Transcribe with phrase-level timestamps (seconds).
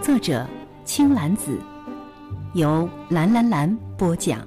[0.00, 0.46] 作者
[0.84, 1.58] 青兰子，
[2.54, 4.46] 由蓝蓝蓝播讲。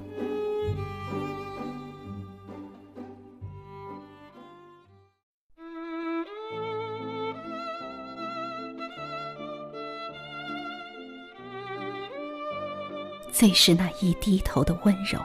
[13.31, 15.19] 最是那一低头的温柔，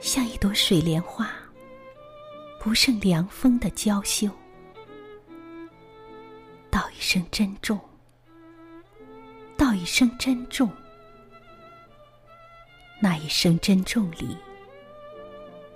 [0.00, 1.30] 像一朵水莲花，
[2.60, 4.28] 不胜凉风的娇羞。
[6.70, 7.80] 道一声珍重，
[9.86, 10.68] 一声珍重，
[12.98, 14.36] 那一声珍重里，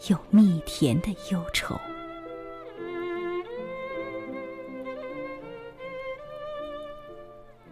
[0.08, 1.78] 有蜜甜的忧愁。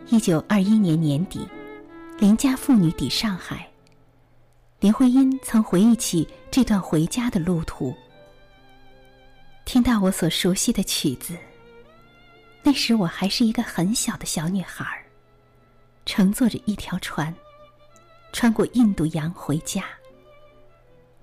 [0.06, 1.44] 一九二一年年底。
[2.20, 3.68] 邻家妇女抵上海。
[4.78, 7.92] 林徽因曾回忆起这段回家的路途。
[9.64, 11.36] 听到我所熟悉的曲子，
[12.62, 14.97] 那时我还是一个很小的小女孩，
[16.08, 17.32] 乘坐着一条船，
[18.32, 19.84] 穿过印度洋回家。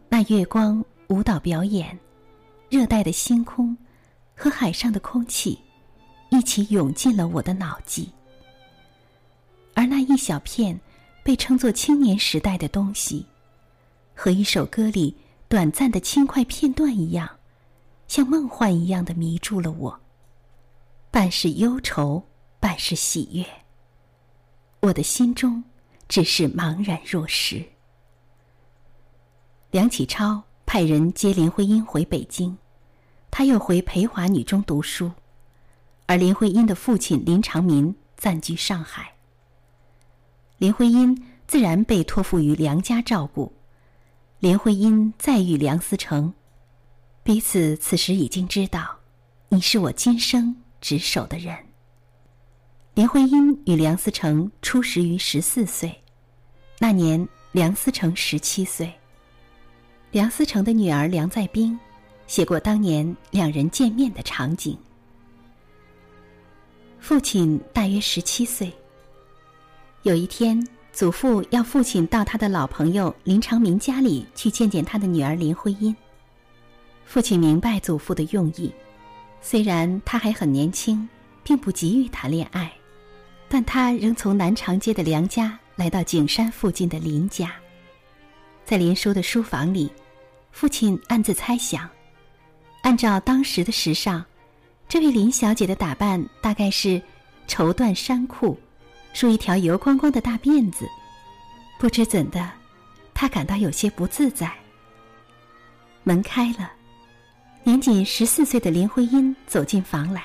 [0.07, 1.99] 那月光舞蹈表演，
[2.69, 3.75] 热带的星空
[4.35, 5.59] 和海上的空气，
[6.29, 8.11] 一起涌进了我的脑际。
[9.73, 10.79] 而那一小片。
[11.23, 13.25] 被称作青年时代的东西，
[14.13, 15.17] 和一首歌里
[15.49, 17.27] 短暂的轻快片段一样，
[18.07, 19.99] 像梦幻一样的迷住了我。
[21.09, 22.23] 半是忧愁，
[22.59, 23.64] 半是喜悦。
[24.85, 25.63] 我的心中
[26.07, 27.65] 只是茫然若失。
[29.71, 32.55] 梁启超派人接林徽因回北京，
[33.31, 35.11] 他又回培华女中读书，
[36.05, 39.15] 而林徽因的父亲林长民暂居上海。
[40.59, 43.51] 林徽因自然被托付于梁家照顾。
[44.37, 46.31] 林徽因再遇梁思成，
[47.23, 48.99] 彼此此时已经知道，
[49.49, 51.57] 你是我今生执手的人。
[52.95, 55.93] 林徽因与梁思成初识于十四岁，
[56.79, 58.89] 那年梁思成十七岁。
[60.11, 61.77] 梁思成的女儿梁再冰
[62.25, 64.77] 写过当年两人见面的场景。
[66.97, 68.71] 父亲大约十七岁。
[70.03, 75.93] 有一天，祖父要父亲到他的老朋友林长民家里去见见他的女儿林徽因。
[77.03, 78.73] 父亲明白祖父的用意，
[79.41, 81.05] 虽然他还很年轻，
[81.43, 82.71] 并不急于谈恋爱，
[83.47, 87.53] 但他仍从南长街的梁家来到景山附近的林家。
[88.65, 89.91] 在林叔的书房里，
[90.51, 91.89] 父亲暗自猜想：
[92.81, 94.23] 按照当时的时尚，
[94.87, 97.01] 这位林小姐的打扮大概是
[97.47, 98.59] 绸缎衫裤。
[99.13, 100.85] 梳一条油光光的大辫子，
[101.79, 102.51] 不知怎的，
[103.13, 104.51] 他感到有些不自在。
[106.03, 106.73] 门开了，
[107.63, 110.23] 年仅十四岁的林徽因走进房来。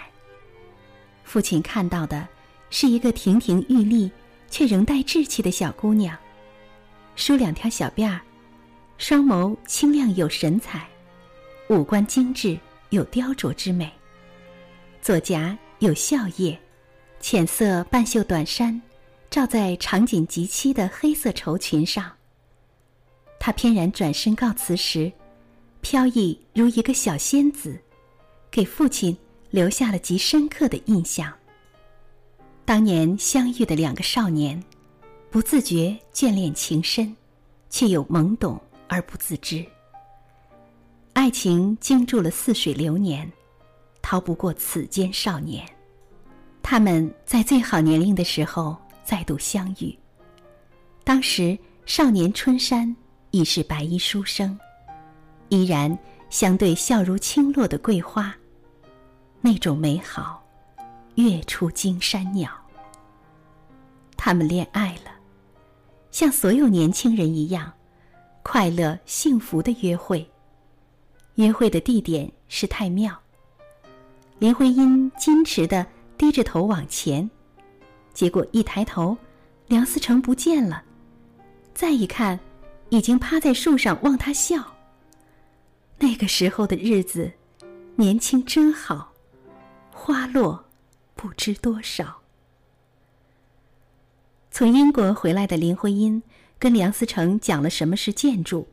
[1.22, 2.26] 父亲看到的
[2.70, 4.10] 是一个亭亭玉立
[4.48, 6.16] 却仍带稚气的小姑娘，
[7.16, 8.20] 梳两条小辫儿，
[8.96, 10.88] 双眸清亮有神采，
[11.68, 12.58] 五官精致
[12.90, 13.90] 有雕琢之美，
[15.02, 16.56] 左颊有笑靥。
[17.20, 18.80] 浅色半袖短衫，
[19.28, 22.10] 罩在长颈及膝的黑色绸裙上。
[23.38, 25.12] 她翩然转身告辞时，
[25.82, 27.78] 飘逸如一个小仙子，
[28.50, 29.14] 给父亲
[29.50, 31.30] 留下了极深刻的印象。
[32.70, 34.62] 当年相遇的两个少年，
[35.28, 37.16] 不自觉眷恋情深，
[37.68, 39.66] 却又懵懂而不自知。
[41.12, 43.28] 爱情经住了似水流年，
[44.00, 45.68] 逃不过此间少年。
[46.62, 49.92] 他们在最好年龄的时候再度相遇。
[51.02, 52.94] 当时少年春山
[53.32, 54.56] 已是白衣书生，
[55.48, 58.32] 依然相对笑如轻落的桂花，
[59.40, 60.40] 那种美好，
[61.16, 62.48] 月出惊山鸟。
[64.22, 65.10] 他们恋爱了，
[66.10, 67.72] 像所有年轻人一样，
[68.42, 70.30] 快乐幸福的约会。
[71.36, 73.18] 约会的地点是太庙。
[74.38, 75.86] 林徽因矜持的。
[76.18, 77.30] 低着头往前，
[78.12, 79.16] 结果一抬头，
[79.68, 80.84] 梁思成不见了。
[81.72, 82.38] 再一看，
[82.90, 84.76] 已经趴在树上望他笑。
[85.98, 87.32] 那个时候的日子，
[87.96, 89.10] 年轻真好，
[89.90, 90.62] 花落
[91.14, 92.19] 不知多少。
[94.50, 96.22] 从英国回来的林徽因
[96.58, 98.66] 跟梁思成讲了什么是建筑。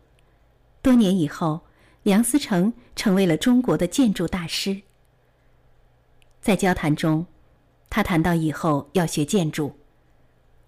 [0.81, 1.62] 多年以后，
[2.03, 4.81] 梁思成成为了中国的建筑大师。
[6.41, 7.25] 在交谈中，
[7.89, 9.74] 他谈到以后要学建筑，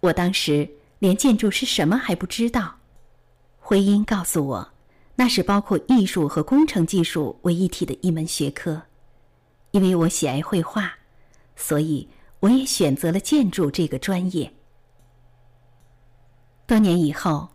[0.02, 0.70] 我当时
[1.00, 2.76] 连建筑是什么还不知道。
[3.58, 4.74] 徽因告诉我，
[5.16, 8.84] 那是包括艺术和工程技术为一体的一门学科。
[9.72, 10.94] 因为我喜爱绘画，
[11.56, 12.08] 所以
[12.42, 14.52] 我也选择了建筑这个专业。
[16.69, 17.50] 多年以后，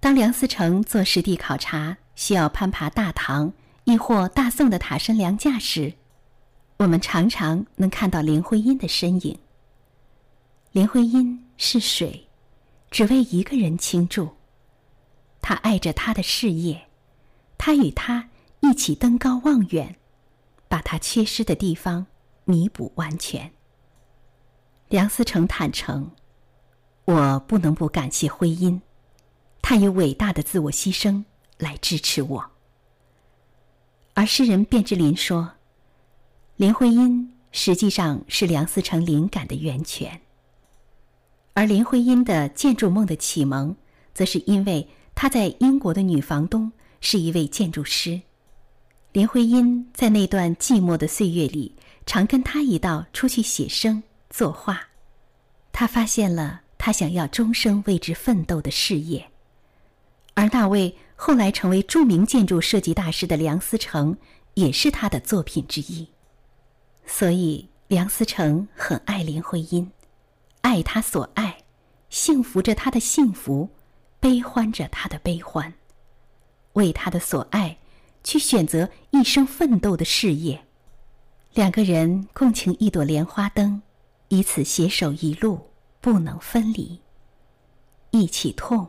[0.00, 1.98] 当梁思成做实地考察。
[2.16, 3.52] 需要攀爬大唐
[3.84, 5.92] 亦或大宋的塔身梁架时，
[6.78, 9.38] 我们常常能看到林徽因的身影。
[10.72, 12.26] 林徽因是水，
[12.90, 14.30] 只为一个人倾注。
[15.40, 16.88] 他爱着他的事业，
[17.56, 19.94] 他与他一起登高望远，
[20.66, 22.06] 把他缺失的地方
[22.44, 23.52] 弥补完全。
[24.88, 26.10] 梁思成坦诚
[27.06, 28.82] ：“我不能不感谢徽因，
[29.62, 31.24] 他以伟大的自我牺牲。”
[31.58, 32.50] 来支持我。
[34.12, 35.52] 而诗人卞之琳说
[36.56, 40.20] ：“林徽因实际上是梁思成灵感的源泉。”
[41.54, 43.74] 而林徽因的建筑梦的启蒙，
[44.12, 46.70] 则是因为她在英国的女房东
[47.00, 48.20] 是一位建筑师。
[49.12, 51.74] 林徽因在那段寂寞的岁月里，
[52.04, 54.88] 常跟她一道出去写生、作画。
[55.72, 59.28] 她发现了他想要终生为之奋斗的事业，
[60.34, 60.96] 而那位。
[61.16, 64.16] 后来成为著名建筑设计大师的梁思成，
[64.54, 66.06] 也是他的作品之一。
[67.04, 69.90] 所以，梁思成很爱林徽因，
[70.60, 71.58] 爱他所爱，
[72.08, 73.68] 幸福着他的幸福，
[74.20, 75.74] 悲欢着他的悲欢，
[76.74, 77.78] 为他的所爱，
[78.22, 80.64] 去选择一生奋斗的事业。
[81.52, 83.82] 两个人共擎一朵莲花灯，
[84.28, 85.70] 以此携手一路，
[86.06, 87.00] 不能分离。
[88.12, 88.88] 一起痛，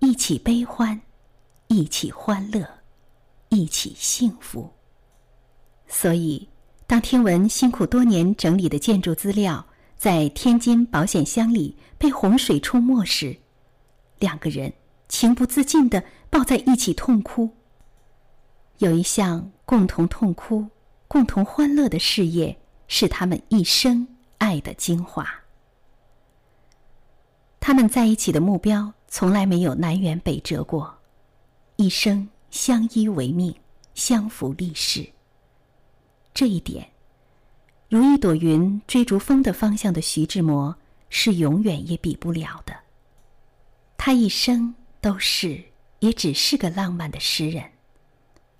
[0.00, 1.00] 一起悲欢。
[1.68, 2.68] 一起欢乐，
[3.48, 4.68] 一起幸福。
[5.86, 6.48] 所以，
[6.84, 9.64] 当听闻辛苦多年整理的建筑资料
[9.96, 13.36] 在天津保险箱里被洪水冲没时，
[14.18, 14.72] 两个人
[15.08, 17.48] 情不自禁的抱在一起痛哭。
[18.78, 20.66] 有一项共同痛哭、
[21.06, 22.58] 共同欢乐的事业，
[22.88, 24.08] 是他们一生
[24.38, 25.24] 爱的精华。
[27.66, 30.96] 他们在一起的目标从来没有南辕北辙过。
[31.74, 33.52] 一生相依为命，
[33.92, 35.04] 相扶立世。
[36.32, 36.88] 这一点，
[37.88, 40.76] 如一朵云追逐风的方向的徐志摩
[41.10, 42.72] 是永远也比不了的。
[43.98, 45.60] 他一生都是，
[45.98, 47.68] 也只是个浪漫的诗人，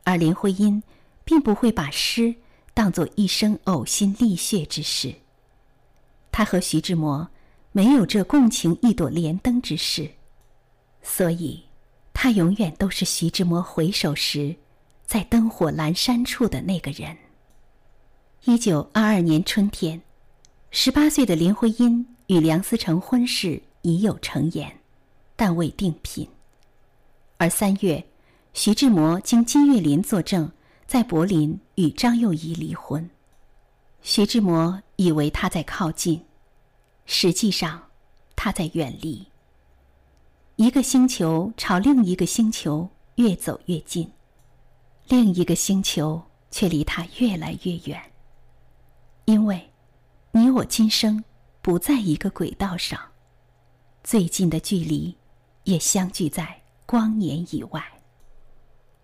[0.03, 0.83] 而林徽因
[1.25, 2.35] 并不会把诗
[2.75, 5.15] 当作一生呕心沥血之事。
[6.33, 7.31] 他和徐志摩
[7.77, 10.11] 没有这共情一朵莲灯之事，
[11.03, 11.63] 所以。
[12.15, 14.57] 他永远都是徐志摩回首时，
[15.05, 17.15] 在灯火阑珊处的那个人。
[18.45, 20.01] 一九二二年春天，
[20.71, 24.75] 十八岁的林徽因与梁思成婚事已有成言，
[25.37, 26.27] 但未定品。
[27.37, 28.03] 而三月，
[28.55, 30.51] 徐志摩经金岳霖作证，
[30.87, 33.11] 在柏林与张幼仪离婚。
[34.01, 36.19] 徐志摩以为他在靠近，
[37.07, 37.81] 实际上，
[38.35, 39.27] 他在远离。
[40.57, 44.11] 一个星球朝另一个星球越走越近，
[45.09, 48.01] 另一个星球却离它越来越远。
[49.27, 49.73] 因为，
[50.33, 51.23] 你我今生
[51.63, 52.99] 不在一个轨道上，
[54.03, 55.17] 最近的距离
[55.65, 57.83] 也相距在光年以外。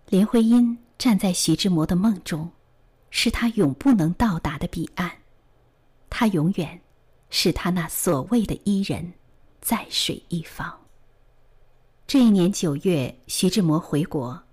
[0.07, 2.51] 林徽因站在徐志摩的梦中，
[3.09, 5.11] 是他永不能到达的彼岸，
[6.09, 6.81] 他永远
[7.35, 9.11] 是他那所谓的伊人，
[9.59, 10.81] 在水一方。
[12.05, 14.43] 这一年九月，徐志摩回国，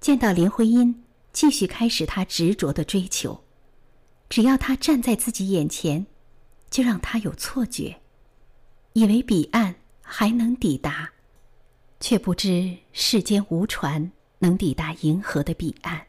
[0.00, 1.04] 见到林徽因，
[1.34, 3.44] 继续开始他执着的追求。
[4.30, 6.06] 只要他站在自己眼前，
[6.70, 8.00] 就让他有错觉，
[8.94, 11.12] 以为彼岸还能抵达，
[12.00, 16.06] 却不知世间无船能抵达银河的彼岸。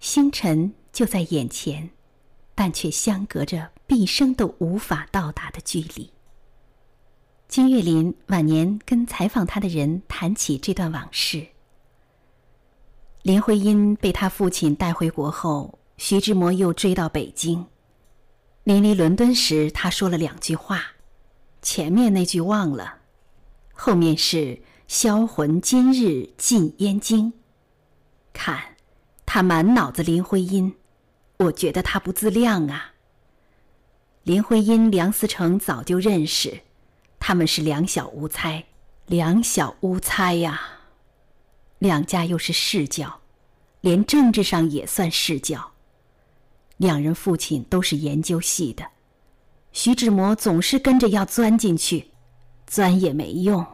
[0.00, 1.90] 星辰就在眼前，
[2.54, 6.10] 但却相隔着毕生都无法到达的距离。
[7.48, 11.48] 金岳霖晚年跟采访他的人谈起这段往事。
[13.22, 17.66] 林徽因被他父亲带回国后，徐志摩又追到北京。
[18.64, 20.82] 临离伦敦时，他说了两句话，
[21.60, 22.98] 前面那句忘了，
[23.74, 27.32] 后面是“销魂今日进燕京”。
[28.32, 28.76] 看，
[29.26, 30.74] 他满脑子林徽因，
[31.42, 32.92] 我觉得他不自量啊。
[34.22, 36.60] 林徽因、梁思成早就认识。
[37.18, 38.64] 他们是两小无猜，
[39.06, 40.60] 两小无猜呀。
[41.78, 43.20] 两家又是世交，
[43.80, 45.72] 连政治上也算世交。
[46.76, 48.84] 两人父亲都是研究系的，
[49.72, 52.10] 徐志摩总是跟着要钻进去，
[52.66, 53.64] 钻也没用。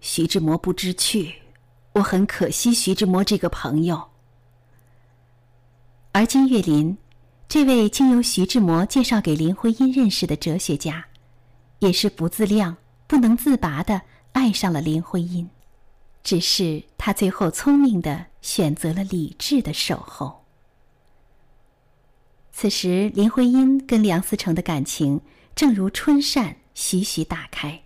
[0.00, 1.34] 徐志摩不知趣，
[1.92, 4.08] 我很可惜徐志摩这个朋友。
[6.12, 6.96] 而金岳霖，
[7.48, 11.02] 这位经由徐志摩介绍给林徽因认识的哲学家，
[11.78, 12.76] 也是不自量、
[13.06, 14.02] 不能自拔的
[14.32, 15.48] 爱上了林徽因，
[16.22, 20.44] 只是他最后聪明的选择了理智的守候。
[22.52, 25.18] 此时，林徽因跟梁思成的感情
[25.54, 27.80] 正如春扇徐徐打开。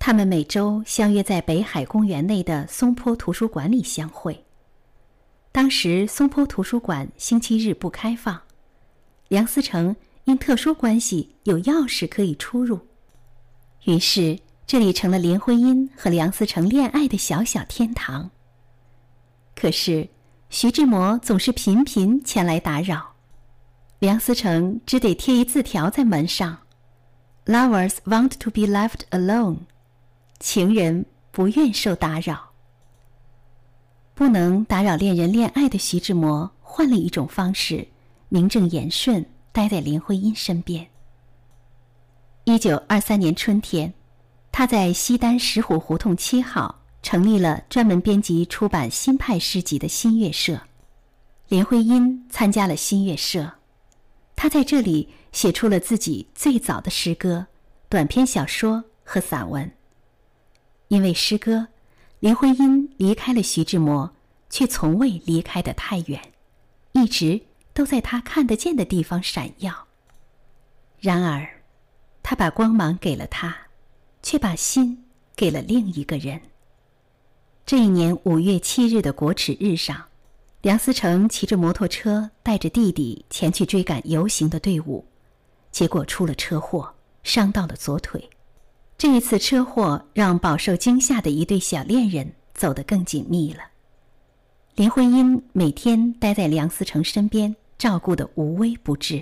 [0.00, 4.44] 他们每周相约在北海公园内的松坡图书馆里相会。
[5.52, 8.40] 当时松坡图书馆星期日不开放，
[9.28, 9.94] 梁思成
[10.24, 12.80] 因特殊关系有钥匙可以出入，
[13.84, 18.30] 于是这里成了林徽因和梁思成恋爱的小小天堂。
[19.54, 20.08] 可是
[20.48, 23.12] 徐志摩总是频频前来打扰。
[23.98, 26.58] 梁思成只得贴一字条在门上
[27.44, 29.58] ：“Lovers want to be left alone。”
[30.40, 32.51] 情人不愿受打扰。
[34.14, 37.88] 不能打扰恋人恋爱的徐志摩换了一种方式，
[38.28, 40.86] 名正言顺待在林徽因身边。
[42.44, 43.94] 一九二三年春天，
[44.50, 50.60] 他在西单石虎胡同七号成立了专门编辑出版新派诗集的新月社，
[51.48, 53.54] 林徽因参加了新月社。
[54.36, 57.46] 他在这里写出了自己最早的诗歌、
[57.88, 59.72] 短篇小说和散文。
[60.88, 61.68] 因为诗歌，
[62.22, 64.08] 林徽因离开了徐志摩，
[64.48, 66.22] 却从未离开得太远，
[66.92, 67.40] 一直
[67.74, 69.88] 都在他看得见的地方闪耀。
[71.00, 71.44] 然而，
[72.22, 73.52] 他把光芒给了他，
[74.22, 76.40] 却把心给了另一个人。
[77.66, 80.04] 这一年五月七日的国耻日上。
[80.60, 85.04] 梁思成骑着摩托车，带着弟弟前去追赶游行的队伍，
[85.72, 88.30] 结果出了车祸，伤到了左腿。
[89.02, 93.64] 这一次车祸让饱受惊吓的一对小恋人走得更紧密了。
[94.76, 99.20] 林徽因每天待在梁思成身边，照顾得无微不至。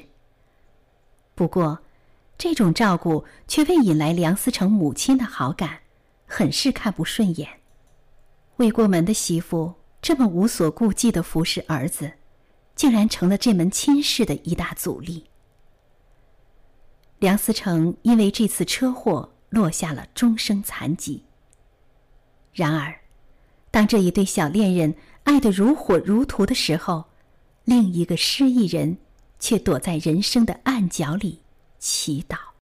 [1.35, 1.79] 不过，
[2.37, 5.79] 这种照顾却未引来梁思成母亲的好感，
[6.27, 7.49] 很是看不顺眼。
[8.57, 9.73] 未过门的媳妇。
[10.03, 12.13] 这么无所顾忌的服侍儿子，
[12.77, 15.25] 竟然成了这门亲事的一大阻力。
[17.19, 21.25] 梁思成因为这次车祸落下了终生残疾。
[22.53, 23.01] 然而，
[23.71, 27.05] 当这一对小恋人爱得如火如荼的时候，
[27.65, 28.99] 另一个失意人
[29.39, 31.43] 却躲在人生的暗角里
[31.79, 32.37] 祈祷。